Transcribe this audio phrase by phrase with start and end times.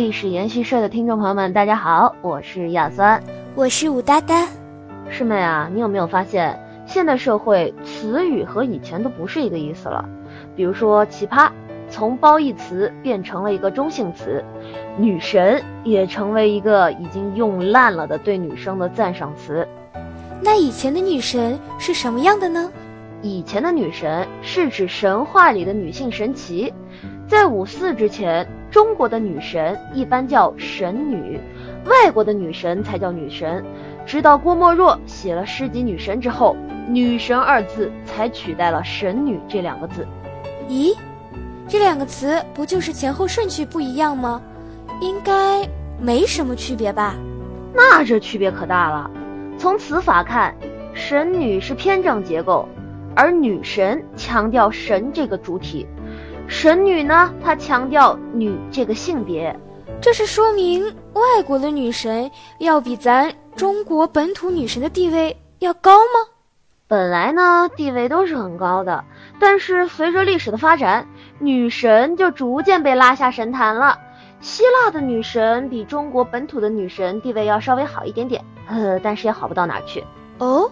[0.00, 3.22] 历史研习社的听众朋友们，大家好，我是亚酸，
[3.54, 4.48] 我是武哒哒。
[5.10, 10.02] 师妹啊，你有没有发现，现代社会词语和以前都不是一个意思了？
[10.56, 11.50] 比如说奇葩，
[11.90, 14.42] 从褒义词变成了一个中性词；
[14.96, 19.68] 女神也成为一个已经用烂了的对女生的赞赏词。
[20.40, 22.72] 那以前的女神是什么样的呢？
[23.20, 26.72] 以前的女神是指神话里的女性神奇，
[27.28, 28.48] 在五四之前。
[28.70, 31.40] 中国的女神一般叫神女，
[31.86, 33.64] 外国的女神才叫女神。
[34.06, 36.56] 直到郭沫若写了诗集《女神》之后
[36.88, 40.06] ，“女神”二字才取代了“神女”这两个字。
[40.68, 40.96] 咦，
[41.68, 44.40] 这两个词不就是前后顺序不一样吗？
[45.00, 45.68] 应该
[46.00, 47.16] 没什么区别吧？
[47.74, 49.10] 那这区别可大了。
[49.58, 50.54] 从词法看
[50.94, 52.68] ，“神女”是篇章结构，
[53.14, 55.86] 而“女神”强调“神”这个主体。
[56.50, 57.32] 神女呢？
[57.42, 59.56] 她强调女这个性别，
[60.00, 66.28] 这是说明外国的女神要比咱中国本土女神的地位要高吗？
[66.88, 69.04] 本来呢，地位都是很高的，
[69.38, 71.06] 但是随着历史的发展，
[71.38, 73.96] 女神就逐渐被拉下神坛了。
[74.40, 80.04] 希腊的女神比中国本土的女神地位要稍微好一点点，呃，但是也好不到哪去。
[80.38, 80.68] 哦，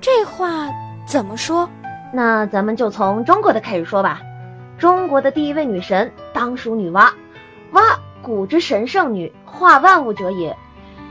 [0.00, 0.70] 这话
[1.04, 1.68] 怎么说？
[2.14, 4.22] 那咱们就从中国的开始说吧。
[4.78, 7.10] 中国的第一位女神当属女娲，
[7.72, 10.56] 娲古之神圣女，化万物者也。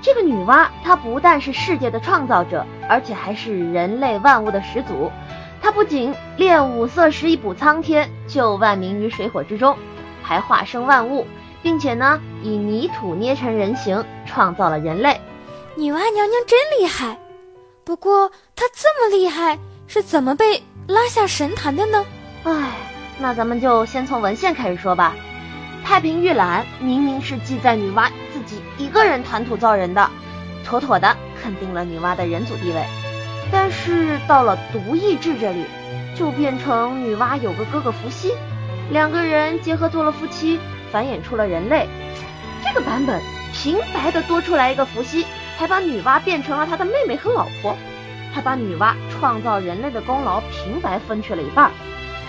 [0.01, 5.11] 这个女娲，她不但是世界的创造者，而且还是人类万物的始祖。
[5.61, 9.77] 她不仅炼五色石以补苍天，救万民于水火之中，
[10.23, 11.25] 还化生万物，
[11.61, 15.21] 并且呢，以泥土捏成人形，创造了人类。
[15.75, 17.17] 女娲娘娘真厉害。
[17.85, 22.03] 不过她这么厉害，是怎么被拉下神坛的呢？
[22.43, 22.90] 唉。
[23.21, 25.13] 那咱们就先从文献开始说吧，
[25.87, 30.09] 《太平御览》明明是记载女娲自己一个人谈土造人的，
[30.65, 32.83] 妥妥的肯定了女娲的人祖地位。
[33.51, 35.65] 但是到了《独异志》这里，
[36.15, 38.33] 就变成女娲有个哥哥伏羲，
[38.89, 40.59] 两个人结合做了夫妻，
[40.91, 41.87] 繁衍出了人类。
[42.65, 43.21] 这个版本
[43.53, 45.27] 平白的多出来一个伏羲，
[45.59, 47.77] 还把女娲变成了他的妹妹和老婆，
[48.33, 51.69] 还把女娲创造人类的功劳平白分去了一半。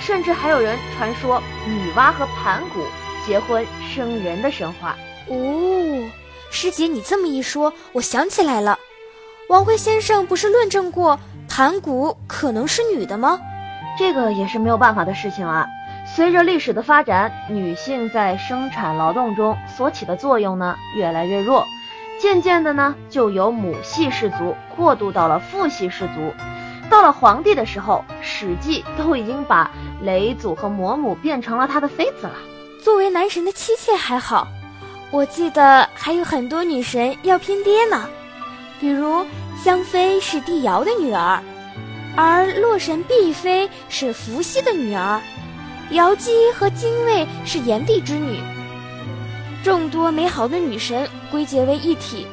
[0.04, 2.84] 甚至还有人传说女娲和盘古
[3.24, 3.64] 结婚
[3.94, 4.96] 生人的神话
[5.28, 6.10] 哦，
[6.50, 8.76] 师姐，你这么一说，我想起来了，
[9.48, 11.18] 王辉先生不是论证过
[11.48, 13.38] 盘古可能是女的吗？
[13.96, 15.68] 这个也是没有办法的事情啊。
[16.16, 21.64] 随着历史的发展，女性在生产劳动中所起的作用呢越来越弱，
[22.20, 26.34] 渐渐的呢就由母系氏族过渡到了父系氏族。
[26.90, 28.04] 到了皇帝的时候，
[28.42, 29.70] 《史记》都已经把
[30.02, 32.34] 雷祖和魔母变成了他的妃子了。
[32.82, 34.48] 作为男神的妻妾还好，
[35.12, 38.08] 我记得还有很多女神要拼爹呢。
[38.80, 39.24] 比如
[39.62, 41.40] 香妃是帝尧的女儿，
[42.16, 45.20] 而洛神璧妃是伏羲的女儿，
[45.90, 48.40] 瑶姬和精卫是炎帝之女。
[49.62, 52.26] 众多美好的女神归结为一体，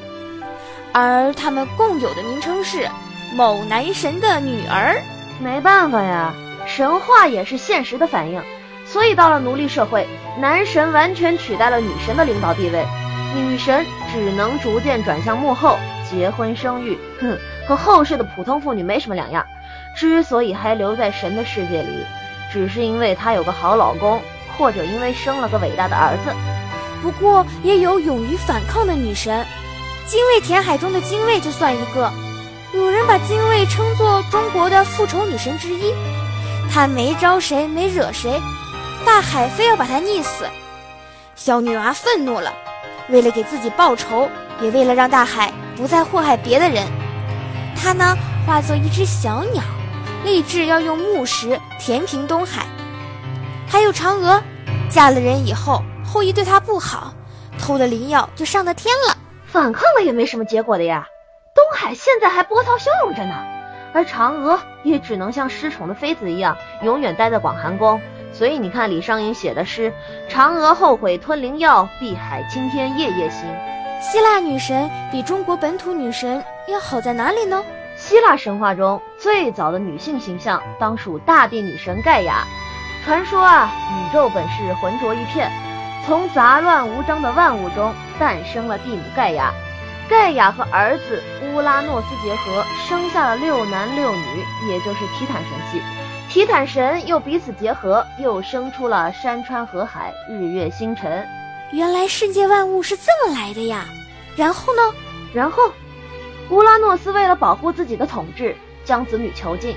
[0.91, 2.89] 而她们共有的名称是。
[3.35, 4.99] 某男神的女儿，
[5.39, 6.33] 没办法呀，
[6.65, 8.41] 神话也是现实的反应。
[8.85, 10.07] 所以到了奴隶社会，
[10.39, 12.85] 男神完全取代了女神的领导地位，
[13.35, 15.77] 女神只能逐渐转向幕后，
[16.09, 19.45] 结婚生育，哼，和后世的普通妇女没什么两样。
[19.95, 22.03] 之所以还留在神的世界里，
[22.51, 24.21] 只是因为她有个好老公，
[24.57, 26.33] 或者因为生了个伟大的儿子。
[27.01, 29.45] 不过也有勇于反抗的女神，
[30.05, 32.11] 精卫填海中的精卫就算一个。
[32.71, 35.93] 有人把精卫称作中国的复仇女神之一，
[36.71, 38.39] 她没招谁，没惹谁，
[39.03, 40.45] 大海非要把她溺死。
[41.35, 42.53] 小女娃愤怒了，
[43.09, 44.29] 为了给自己报仇，
[44.61, 46.85] 也为了让大海不再祸害别的人，
[47.75, 48.15] 她呢
[48.45, 49.63] 化作一只小鸟，
[50.23, 52.67] 立志要用木石填平东海。
[53.67, 54.41] 还有嫦娥，
[54.89, 57.13] 嫁了人以后，后羿对她不好，
[57.57, 59.17] 偷了灵药就上了天了，
[59.47, 61.07] 反抗了也没什么结果的呀。
[61.93, 63.35] 现在还波涛汹涌着呢，
[63.93, 67.99] 而嫦娥也只能像失宠的妃子一样，永远待在广寒宫。
[68.31, 69.91] 所以你看李商隐写的诗
[70.29, 73.43] ：“嫦娥后悔吞灵药，碧海青天夜夜心。”
[74.01, 77.63] 希腊女神比中国本土女神要好在哪里呢？
[77.97, 82.45] 希腊神话中最早的女性形象当属大地女神盖亚。
[83.03, 85.51] 传说啊，宇宙本是浑浊一片，
[86.05, 89.51] 从杂乱无章的万物中诞生了地母盖亚。
[90.09, 95.79] 盖亚和儿子乌拉诺斯结合，生下了六男六女，也就是提坦神系。
[96.27, 101.27] 提坦神又彼此结合，又生出了山川河海、日月星辰。
[101.71, 103.85] 原来世界万物是这么来的呀！
[104.35, 104.81] 然后呢？
[105.31, 105.71] 然后，
[106.49, 109.75] 乌拉诺斯为了保护自己的统治，将子女囚禁。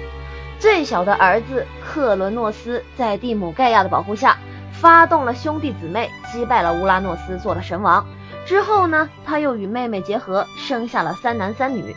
[0.58, 4.38] 最小的儿子克伦诺斯在蒂姆盖亚的保护下，
[4.72, 8.06] 发动了兄弟姊妹，击败了乌拉诺斯，做了神王。
[8.46, 11.94] 之后呢，他又与妹妹结合，生下了三男三女。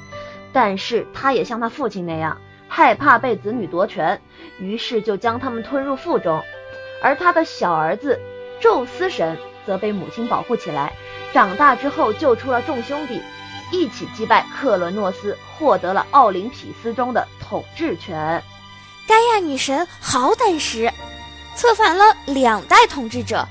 [0.53, 2.37] 但是他也像他父亲那样，
[2.67, 4.21] 害怕被子女夺权，
[4.59, 6.41] 于是就将他们吞入腹中。
[7.01, 8.19] 而他的小儿子
[8.61, 10.93] 宙斯神则被母亲保护起来，
[11.33, 13.21] 长大之后救出了众兄弟。
[13.71, 18.41] 一起击败克伦诺斯，获得了奥林匹斯中的统治权。
[19.07, 20.89] 盖亚女神好胆识，
[21.55, 23.45] 策反了两代统治者，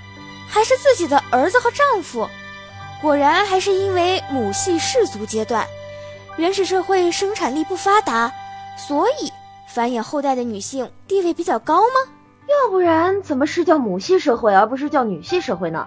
[0.48, 2.30] 还是自己的儿子和丈夫。
[3.02, 5.66] 果然还是因为母系氏族阶段，
[6.36, 8.32] 原始社会生产力不发达，
[8.76, 9.32] 所以
[9.66, 12.12] 繁衍后代的女性地位比较高吗？
[12.46, 15.86] 要不然怎么是叫母系社会而不是叫女系社会呢？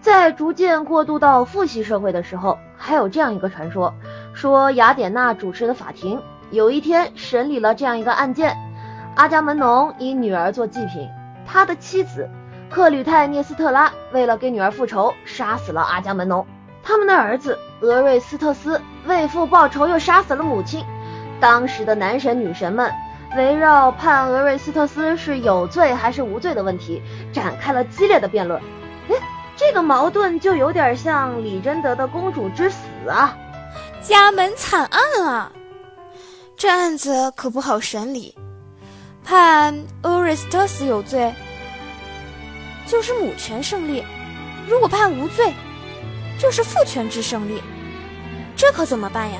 [0.00, 3.92] 在逐渐过渡到父系社会的时候，还有这样一个传说：
[4.32, 8.56] 说雅典娜主持的法庭有一天审理了这样一个案件，
[9.16, 11.06] 阿伽门农以女儿做祭品，
[11.46, 12.28] 他的妻子
[12.70, 16.44] 克吕泰涅斯特拉为了给女儿复仇，杀死了阿伽门农；
[16.82, 20.84] 他们的儿子俄瑞斯特斯为父报仇，又杀死了母亲。
[21.40, 22.92] 当时的男神女神们
[23.36, 27.02] 围绕判俄瑞斯特斯是有罪还是无罪的问题，
[27.32, 28.60] 展开了激烈的辩论。
[29.08, 29.16] 哎
[29.56, 32.78] 这个矛盾就有点像李贞德的公主之死
[33.08, 33.36] 啊，
[34.00, 35.52] 家门惨案啊！
[36.56, 38.34] 这案子可不好审理，
[39.22, 41.34] 判俄瑞斯特斯有罪，
[42.90, 44.02] 就是母权胜利；
[44.68, 45.52] 如果判无罪，
[46.36, 47.62] 就是父权制胜利。
[48.56, 49.38] 这可怎么办呀？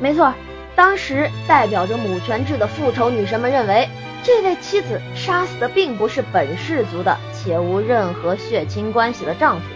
[0.00, 0.34] 没错，
[0.74, 3.88] 当时代表着母权制的复仇女神们认为，
[4.24, 7.16] 这位妻子杀死的并不是本氏族的。
[7.32, 9.66] 且无任何血亲关系的丈夫，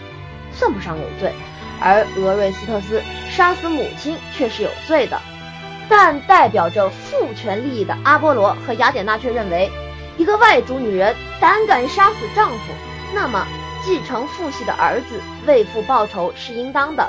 [0.51, 1.31] 算不上有罪；
[1.79, 5.17] 而俄瑞斯特斯杀死母亲却是有罪的。
[5.87, 9.71] 但代表着父权利益的阿波罗和雅典娜却认为，
[10.17, 12.57] 一个外族女人胆敢杀死丈夫，
[13.13, 13.45] 那么
[13.83, 17.07] 继承父系的儿子为父报仇是应当的。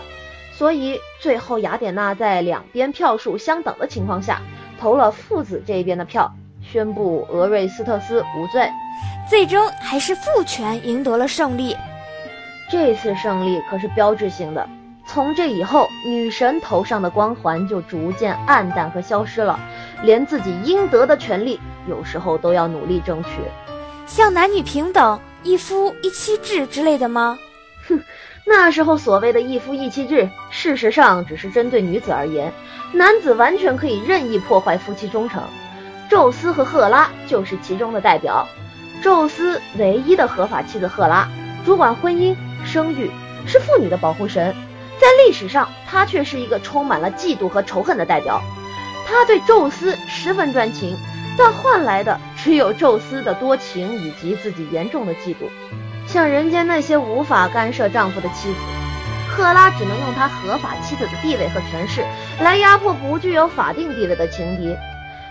[0.52, 4.40] 所以最后雅典娜在两边票数相等的情况下，
[4.78, 8.70] 投了父子这一边的票，宣布俄瑞斯特斯无罪。
[9.28, 11.76] 最终还是父权赢得了胜利，
[12.70, 14.68] 这次胜利可是标志性的。
[15.06, 19.58] 从这以后，女神头上的光环就逐渐暗淡和消失了，
[20.02, 21.58] 连自己应得的权利，
[21.88, 23.30] 有时候都要努力争取。
[24.06, 27.38] 像男女平等、一夫一妻制之类的吗？
[27.88, 28.00] 哼，
[28.44, 32.52] 那时候所谓的一夫一妻制，事实上只是针对女子而言，
[32.92, 35.42] 男子完全可以任意破坏夫妻忠诚。
[36.08, 38.46] 宙斯和赫拉就是其中的代表。
[39.02, 41.28] 宙斯唯一的合法妻子赫拉，
[41.64, 43.10] 主管婚姻、生育，
[43.46, 44.54] 是妇女的保护神。
[45.00, 48.40] 在历史上，她却是一个充满了嫉妒和仇恨的代表。
[49.06, 50.96] 她对宙斯十分专情，
[51.36, 55.48] 但换来的只有宙斯的多情以及自己严重的嫉妒。
[56.06, 58.58] 像人间那些无法干涉丈夫的妻子，
[59.30, 62.04] 赫拉只能用她合法妻子的地位和权势
[62.40, 64.76] 来压迫不具有法定地位的情敌。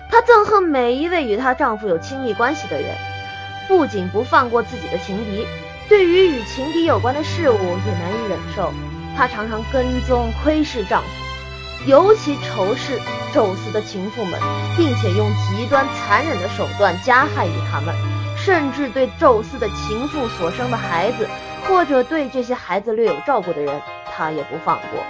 [0.09, 2.89] 她憎恨每一位与她丈夫有亲密关系的人。
[3.67, 5.45] 不仅不放过自己的情敌，
[5.87, 8.73] 对于与情敌有关的事物也难以忍受。
[9.15, 11.07] 她常常跟踪窥视丈夫，
[11.85, 12.99] 尤其仇视
[13.33, 14.39] 宙斯的情妇们，
[14.77, 17.93] 并且用极端残忍的手段加害于他们，
[18.37, 21.27] 甚至对宙斯的情妇所生的孩子，
[21.67, 23.81] 或者对这些孩子略有照顾的人，
[24.15, 25.03] 他也不放过。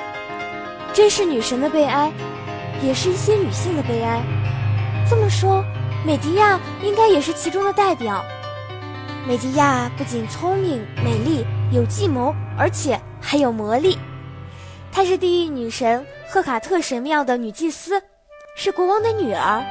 [0.94, 2.12] 这是女神的悲哀，
[2.82, 4.22] 也是一些女性的悲哀。
[5.08, 5.64] 这么说，
[6.04, 8.24] 美狄亚应该也是其中的代表。
[9.28, 13.98] 美狄亚不仅聪明、美丽、有计谋，而且还有魔力。
[14.92, 18.02] 她是地狱女神赫卡特神庙的女祭司，
[18.56, 19.64] 是国王的女儿。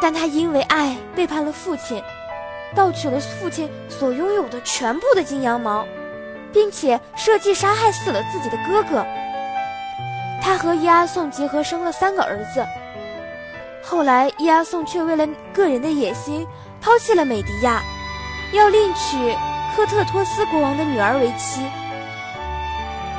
[0.00, 2.02] 但她因为爱背叛了父亲，
[2.74, 5.86] 盗取了父亲所拥有的全部的金羊毛，
[6.54, 9.04] 并且设计杀害死了自己的哥哥。
[10.40, 12.66] 她和伊阿宋结合，生了三个儿子。
[13.82, 16.46] 后来，伊阿宋却为了个人的野心，
[16.80, 17.82] 抛弃了美迪亚。
[18.54, 19.36] 要另娶
[19.76, 21.60] 科特托斯国王的女儿为妻。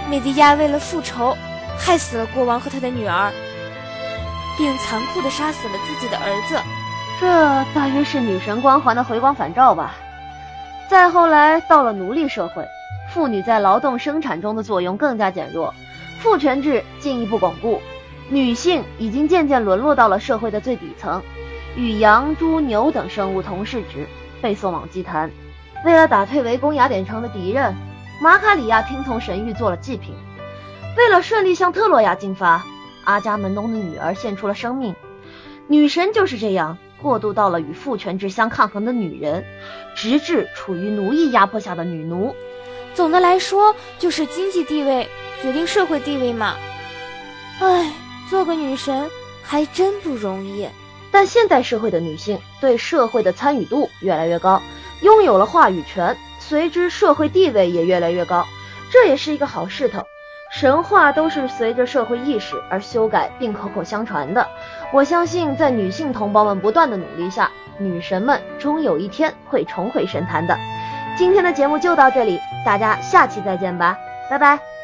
[0.10, 1.38] 美迪亚为了复仇，
[1.78, 3.32] 害死了国王和他的女儿，
[4.58, 6.58] 并残酷地杀死了自己的儿子。
[7.20, 7.28] 这
[7.74, 9.96] 大约是女神光环的回光返照吧。
[10.90, 12.66] 再后来到了奴隶社会，
[13.14, 15.74] 妇女在劳动生产中的作用更加减弱，
[16.20, 17.82] 父权制进一步巩固，
[18.30, 21.22] 女性已经渐渐沦落到了社会的最底层，
[21.76, 24.08] 与羊、猪、牛等生物同视值。
[24.40, 25.32] 被送往祭坛，
[25.84, 27.74] 为了打退围攻雅典城的敌人，
[28.22, 30.14] 马卡里亚听从神谕做了祭品。
[30.98, 32.66] 为了顺利向特洛亚进发，
[33.04, 34.96] 阿伽门农的女儿献出了生命。
[35.68, 39.46] 女神就是这样过渡到了与父权制相抗衡的女人，
[39.96, 42.36] 直至处于奴役压迫下的女奴。
[42.96, 45.08] 总的来说，就是经济地位
[45.40, 46.56] 决定社会地位嘛。
[47.60, 47.94] 唉，
[48.28, 49.08] 做个女神
[49.44, 50.68] 还真不容易。
[51.12, 54.62] 但现代社会的女性对社会的参与度越来越高，
[55.02, 58.48] 拥有了话语权，随之社会地位也越来越高，
[58.92, 60.04] 这也是一个好势头。
[60.60, 64.48] 神话都是随着社会意识而修改并口口相传的。
[64.92, 70.58] 我相信，在女性同胞们不断的努力下，女神们终有一天会重回神坛的。
[71.16, 73.96] 今天的节目就到这里，大家下期再见吧，
[74.32, 74.77] 拜拜。